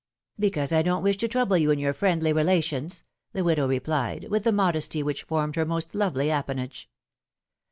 [0.39, 3.03] Because I don't wish to trouble you in your friendly relations,"
[3.33, 6.89] the widow replied, with the modesty which formed her most lovely appanage.